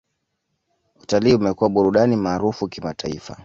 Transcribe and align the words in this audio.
Utalii 1.03 1.33
umekuwa 1.35 1.69
burudani 1.69 2.15
maarufu 2.15 2.67
kimataifa. 2.67 3.37